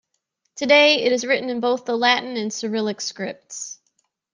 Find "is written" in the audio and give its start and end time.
1.11-1.51